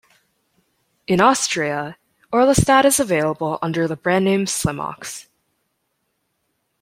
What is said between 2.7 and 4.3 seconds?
is available under the brand